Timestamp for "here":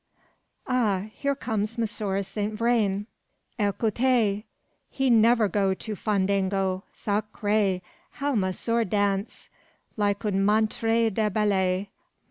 1.13-1.35